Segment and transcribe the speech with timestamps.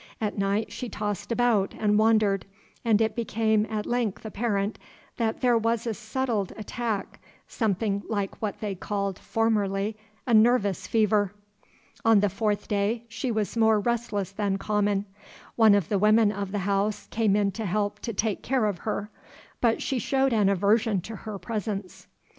[0.19, 2.47] At night she tossed about and wandered,
[2.83, 4.79] and it became at length apparent
[5.17, 9.95] that there was a settled attack, something like what they called, formerly,
[10.25, 11.33] a "nervous fever."
[12.03, 15.05] On the fourth day she was more restless than common.
[15.55, 18.79] One of the women of the house came in to help to take care of
[18.79, 19.11] her;
[19.61, 22.07] but she showed an aversion to her presence.